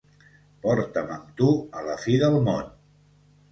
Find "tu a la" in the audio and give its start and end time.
1.43-1.99